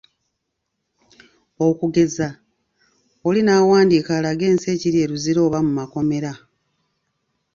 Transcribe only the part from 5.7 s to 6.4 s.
makomera.